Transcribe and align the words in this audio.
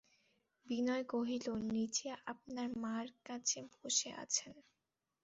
বিনয় 0.65 1.03
কহিল, 1.05 1.45
নীচে 1.71 2.09
আপনার 2.25 2.67
মার 2.83 3.07
কাছে 3.25 3.59
বসে 3.73 4.09
আছেন। 4.23 4.53